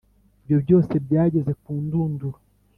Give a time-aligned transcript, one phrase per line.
[0.41, 2.37] Ibyo byose byageze kundunduro